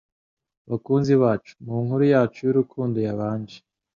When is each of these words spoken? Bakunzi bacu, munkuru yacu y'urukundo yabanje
Bakunzi 0.69 1.13
bacu, 1.21 1.51
munkuru 1.65 2.03
yacu 2.13 2.39
y'urukundo 2.41 2.97
yabanje 3.07 3.57